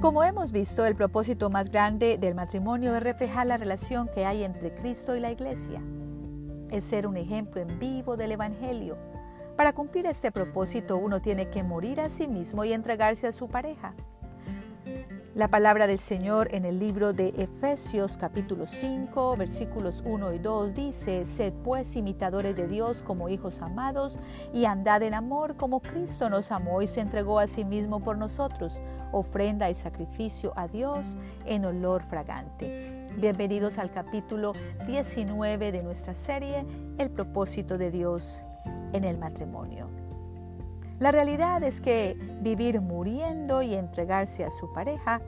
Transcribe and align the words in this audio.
Como 0.00 0.22
hemos 0.22 0.52
visto, 0.52 0.86
el 0.86 0.94
propósito 0.94 1.50
más 1.50 1.70
grande 1.70 2.18
del 2.18 2.36
matrimonio 2.36 2.94
es 2.94 3.02
reflejar 3.02 3.48
la 3.48 3.56
relación 3.56 4.06
que 4.06 4.24
hay 4.24 4.44
entre 4.44 4.72
Cristo 4.72 5.16
y 5.16 5.20
la 5.20 5.32
Iglesia. 5.32 5.82
Es 6.70 6.84
ser 6.84 7.04
un 7.08 7.16
ejemplo 7.16 7.60
en 7.60 7.80
vivo 7.80 8.16
del 8.16 8.30
Evangelio. 8.30 8.96
Para 9.56 9.72
cumplir 9.72 10.06
este 10.06 10.30
propósito 10.30 10.96
uno 10.96 11.20
tiene 11.20 11.50
que 11.50 11.64
morir 11.64 12.00
a 12.00 12.10
sí 12.10 12.28
mismo 12.28 12.64
y 12.64 12.72
entregarse 12.72 13.26
a 13.26 13.32
su 13.32 13.48
pareja. 13.48 13.94
La 15.38 15.46
palabra 15.46 15.86
del 15.86 16.00
Señor 16.00 16.52
en 16.52 16.64
el 16.64 16.80
libro 16.80 17.12
de 17.12 17.28
Efesios 17.28 18.16
capítulo 18.16 18.66
5 18.66 19.36
versículos 19.36 20.02
1 20.04 20.32
y 20.32 20.38
2 20.40 20.74
dice, 20.74 21.24
Sed 21.24 21.52
pues 21.62 21.94
imitadores 21.94 22.56
de 22.56 22.66
Dios 22.66 23.04
como 23.04 23.28
hijos 23.28 23.62
amados 23.62 24.18
y 24.52 24.64
andad 24.64 25.00
en 25.04 25.14
amor 25.14 25.54
como 25.54 25.78
Cristo 25.78 26.28
nos 26.28 26.50
amó 26.50 26.82
y 26.82 26.88
se 26.88 27.02
entregó 27.02 27.38
a 27.38 27.46
sí 27.46 27.64
mismo 27.64 28.00
por 28.00 28.18
nosotros, 28.18 28.82
ofrenda 29.12 29.70
y 29.70 29.76
sacrificio 29.76 30.52
a 30.56 30.66
Dios 30.66 31.16
en 31.46 31.66
olor 31.66 32.02
fragante. 32.02 33.06
Bienvenidos 33.16 33.78
al 33.78 33.92
capítulo 33.92 34.54
19 34.88 35.70
de 35.70 35.84
nuestra 35.84 36.16
serie, 36.16 36.66
El 36.98 37.10
propósito 37.10 37.78
de 37.78 37.92
Dios 37.92 38.42
en 38.92 39.04
el 39.04 39.18
matrimonio. 39.18 39.88
La 40.98 41.12
realidad 41.12 41.62
es 41.62 41.80
que 41.80 42.16
vivir 42.40 42.80
muriendo 42.80 43.62
y 43.62 43.74
entregarse 43.74 44.44
a 44.44 44.50
su 44.50 44.72
pareja 44.72 45.20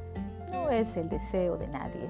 es 0.71 0.97
el 0.97 1.09
deseo 1.09 1.57
de 1.57 1.69
nadie. 1.69 2.09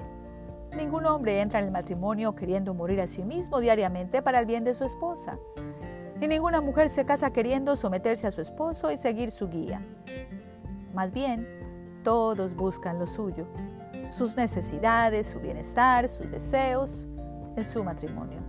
Ningún 0.75 1.05
hombre 1.05 1.41
entra 1.41 1.59
en 1.59 1.65
el 1.65 1.71
matrimonio 1.71 2.33
queriendo 2.35 2.73
morir 2.73 3.01
a 3.01 3.07
sí 3.07 3.23
mismo 3.23 3.59
diariamente 3.59 4.21
para 4.21 4.39
el 4.39 4.45
bien 4.45 4.63
de 4.63 4.73
su 4.73 4.85
esposa. 4.85 5.37
Y 6.21 6.27
ninguna 6.27 6.61
mujer 6.61 6.89
se 6.89 7.05
casa 7.05 7.33
queriendo 7.33 7.75
someterse 7.75 8.27
a 8.27 8.31
su 8.31 8.41
esposo 8.41 8.91
y 8.91 8.97
seguir 8.97 9.31
su 9.31 9.49
guía. 9.49 9.81
Más 10.93 11.11
bien, 11.11 11.47
todos 12.03 12.55
buscan 12.55 12.99
lo 12.99 13.07
suyo, 13.07 13.47
sus 14.11 14.35
necesidades, 14.35 15.27
su 15.27 15.39
bienestar, 15.39 16.07
sus 16.07 16.29
deseos 16.31 17.07
en 17.55 17.65
su 17.65 17.83
matrimonio. 17.83 18.39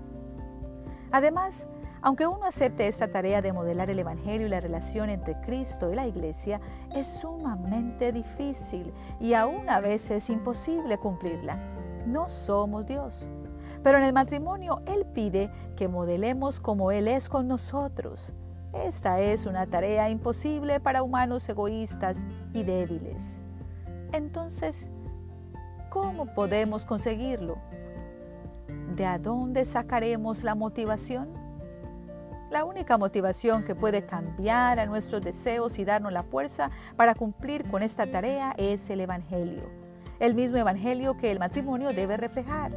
Además, 1.11 1.69
aunque 2.03 2.27
uno 2.27 2.45
acepte 2.45 2.89
esta 2.89 3.09
tarea 3.09 3.41
de 3.43 3.53
modelar 3.53 3.89
el 3.89 4.01
Evangelio 4.01 4.49
y 4.49 4.51
la 4.51 4.61
relación 4.61 5.09
entre 5.09 5.41
Cristo 5.41 5.93
y 5.93 5.95
la 5.95 6.07
Iglesia, 6.07 6.61
es 6.95 7.09
sumamente 7.09 8.13
difícil 8.13 8.93
y 9.21 9.35
aún 9.35 9.71
a 9.71 9.81
veces 9.81 10.29
imposible 10.29 10.99
cumplirla. 10.99 11.59
No 12.07 12.29
somos 12.29 12.87
Dios. 12.87 13.31
Pero 13.85 13.99
en 13.99 14.05
el 14.05 14.13
matrimonio 14.13 14.83
Él 14.87 15.07
pide 15.15 15.51
que 15.77 15.87
modelemos 15.87 16.59
como 16.59 16.91
Él 16.91 17.07
es 17.07 17.29
con 17.29 17.47
nosotros. 17.47 18.35
Esta 18.73 19.21
es 19.21 19.47
una 19.47 19.67
tarea 19.67 20.11
imposible 20.11 20.81
para 20.81 21.03
humanos 21.03 21.49
egoístas 21.49 22.27
y 22.53 22.65
débiles. 22.65 23.41
Entonces, 24.13 24.91
¿cómo 25.91 26.27
podemos 26.35 26.85
conseguirlo? 26.85 27.59
¿De 28.97 29.07
a 29.07 29.19
dónde 29.19 29.65
sacaremos 29.65 30.43
la 30.43 30.55
motivación? 30.55 31.42
La 32.53 32.67
única 32.67 32.99
motivación 32.99 33.65
que 33.65 33.75
puede 33.75 34.05
cambiar 34.05 34.79
a 34.79 34.85
nuestros 34.85 35.23
deseos 35.23 35.79
y 35.79 35.87
darnos 35.87 36.13
la 36.13 36.23
fuerza 36.23 36.71
para 36.97 37.15
cumplir 37.15 37.67
con 37.71 37.83
esta 37.83 38.07
tarea 38.07 38.53
es 38.59 38.91
el 38.91 39.01
Evangelio, 39.01 39.71
el 40.21 40.35
mismo 40.35 40.59
Evangelio 40.59 41.17
que 41.17 41.31
el 41.31 41.39
matrimonio 41.39 41.95
debe 41.95 42.19
reflejar. 42.19 42.73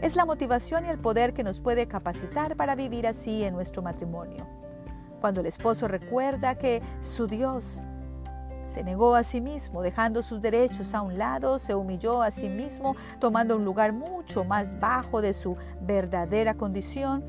Es 0.00 0.14
la 0.14 0.24
motivación 0.24 0.86
y 0.86 0.90
el 0.90 0.98
poder 0.98 1.34
que 1.34 1.42
nos 1.42 1.60
puede 1.60 1.88
capacitar 1.88 2.54
para 2.54 2.76
vivir 2.76 3.08
así 3.08 3.42
en 3.42 3.52
nuestro 3.52 3.82
matrimonio. 3.82 4.46
Cuando 5.20 5.40
el 5.40 5.46
esposo 5.46 5.88
recuerda 5.88 6.54
que 6.54 6.80
su 7.00 7.26
Dios 7.26 7.82
se 8.62 8.84
negó 8.84 9.16
a 9.16 9.24
sí 9.24 9.40
mismo, 9.40 9.82
dejando 9.82 10.22
sus 10.22 10.40
derechos 10.40 10.94
a 10.94 11.02
un 11.02 11.18
lado, 11.18 11.58
se 11.58 11.74
humilló 11.74 12.22
a 12.22 12.30
sí 12.30 12.48
mismo, 12.48 12.94
tomando 13.18 13.56
un 13.56 13.64
lugar 13.64 13.92
mucho 13.92 14.44
más 14.44 14.78
bajo 14.78 15.20
de 15.20 15.34
su 15.34 15.56
verdadera 15.80 16.54
condición, 16.54 17.24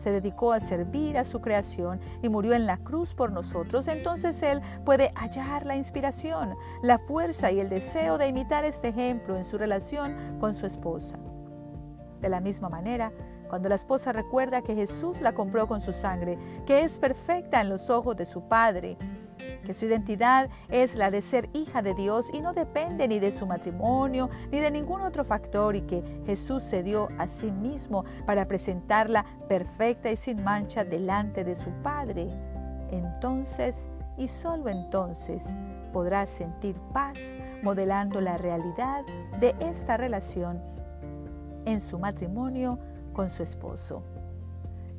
se 0.00 0.10
dedicó 0.10 0.54
a 0.54 0.60
servir 0.60 1.18
a 1.18 1.24
su 1.24 1.42
creación 1.42 2.00
y 2.22 2.30
murió 2.30 2.54
en 2.54 2.64
la 2.64 2.78
cruz 2.78 3.14
por 3.14 3.32
nosotros, 3.32 3.86
entonces 3.86 4.42
Él 4.42 4.62
puede 4.84 5.12
hallar 5.14 5.66
la 5.66 5.76
inspiración, 5.76 6.56
la 6.82 6.98
fuerza 6.98 7.52
y 7.52 7.60
el 7.60 7.68
deseo 7.68 8.16
de 8.16 8.28
imitar 8.28 8.64
este 8.64 8.88
ejemplo 8.88 9.36
en 9.36 9.44
su 9.44 9.58
relación 9.58 10.38
con 10.40 10.54
su 10.54 10.64
esposa. 10.64 11.18
De 12.22 12.30
la 12.30 12.40
misma 12.40 12.70
manera, 12.70 13.12
cuando 13.50 13.68
la 13.68 13.74
esposa 13.74 14.12
recuerda 14.12 14.62
que 14.62 14.74
Jesús 14.74 15.20
la 15.20 15.34
compró 15.34 15.68
con 15.68 15.82
su 15.82 15.92
sangre, 15.92 16.38
que 16.64 16.82
es 16.82 16.98
perfecta 16.98 17.60
en 17.60 17.68
los 17.68 17.90
ojos 17.90 18.16
de 18.16 18.24
su 18.24 18.48
Padre, 18.48 18.96
que 19.64 19.74
su 19.74 19.86
identidad 19.86 20.48
es 20.68 20.94
la 20.94 21.10
de 21.10 21.22
ser 21.22 21.48
hija 21.52 21.82
de 21.82 21.94
Dios 21.94 22.30
y 22.32 22.40
no 22.40 22.52
depende 22.52 23.08
ni 23.08 23.18
de 23.18 23.32
su 23.32 23.46
matrimonio 23.46 24.30
ni 24.50 24.58
de 24.58 24.70
ningún 24.70 25.00
otro 25.00 25.24
factor 25.24 25.76
y 25.76 25.82
que 25.82 26.02
Jesús 26.26 26.64
se 26.64 26.82
dio 26.82 27.08
a 27.18 27.28
sí 27.28 27.50
mismo 27.50 28.04
para 28.26 28.46
presentarla 28.46 29.24
perfecta 29.48 30.10
y 30.10 30.16
sin 30.16 30.42
mancha 30.42 30.84
delante 30.84 31.44
de 31.44 31.54
su 31.54 31.70
Padre. 31.82 32.28
Entonces, 32.90 33.88
y 34.16 34.28
solo 34.28 34.68
entonces, 34.68 35.54
podrá 35.92 36.26
sentir 36.26 36.76
paz 36.92 37.34
modelando 37.62 38.20
la 38.20 38.36
realidad 38.36 39.04
de 39.40 39.54
esta 39.60 39.96
relación 39.96 40.60
en 41.64 41.80
su 41.80 41.98
matrimonio 41.98 42.78
con 43.12 43.30
su 43.30 43.42
esposo. 43.42 44.02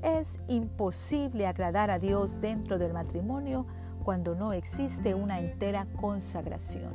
Es 0.01 0.40
imposible 0.47 1.46
agradar 1.46 1.91
a 1.91 2.00
Dios 2.00 2.41
dentro 2.41 2.78
del 2.78 2.94
matrimonio 2.94 3.68
cuando 4.03 4.35
no 4.35 4.53
existe 4.53 5.13
una 5.16 5.39
entera 5.39 5.88
consagración. 6.00 6.94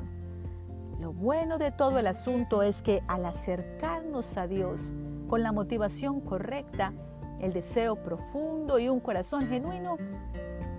Lo 1.01 1.13
bueno 1.13 1.59
de 1.59 1.73
todo 1.73 1.99
el 1.99 2.07
asunto 2.07 2.63
es 2.63 2.83
que 2.83 3.03
al 3.07 3.27
acercarnos 3.27 4.37
a 4.39 4.47
Dios 4.47 4.93
con 5.29 5.43
la 5.43 5.53
motivación 5.53 6.21
correcta, 6.21 6.93
el 7.41 7.53
deseo 7.53 7.97
profundo 7.97 8.79
y 8.79 8.89
un 8.89 9.01
corazón 9.01 9.47
genuino, 9.47 9.99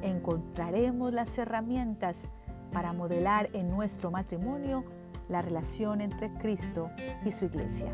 encontraremos 0.01 1.13
las 1.13 1.37
herramientas 1.37 2.27
para 2.71 2.93
modelar 2.93 3.49
en 3.53 3.69
nuestro 3.69 4.11
matrimonio 4.11 4.83
la 5.29 5.41
relación 5.41 6.01
entre 6.01 6.31
Cristo 6.33 6.89
y 7.25 7.31
su 7.31 7.45
iglesia. 7.45 7.93